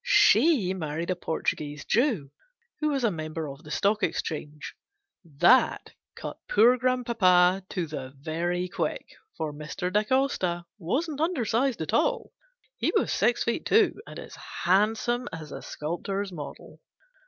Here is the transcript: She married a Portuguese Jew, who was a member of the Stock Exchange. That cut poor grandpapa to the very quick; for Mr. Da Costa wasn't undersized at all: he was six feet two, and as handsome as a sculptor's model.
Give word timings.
She 0.03 0.73
married 0.73 1.11
a 1.11 1.15
Portuguese 1.15 1.85
Jew, 1.85 2.31
who 2.79 2.89
was 2.89 3.03
a 3.03 3.11
member 3.11 3.47
of 3.47 3.61
the 3.63 3.69
Stock 3.69 4.01
Exchange. 4.01 4.73
That 5.23 5.93
cut 6.15 6.39
poor 6.49 6.75
grandpapa 6.79 7.63
to 7.69 7.85
the 7.85 8.11
very 8.19 8.67
quick; 8.67 9.05
for 9.37 9.53
Mr. 9.53 9.93
Da 9.93 10.03
Costa 10.03 10.65
wasn't 10.79 11.21
undersized 11.21 11.81
at 11.81 11.93
all: 11.93 12.33
he 12.77 12.91
was 12.97 13.11
six 13.13 13.43
feet 13.43 13.63
two, 13.63 13.97
and 14.07 14.17
as 14.17 14.35
handsome 14.63 15.27
as 15.31 15.51
a 15.51 15.61
sculptor's 15.61 16.31
model. 16.31 16.81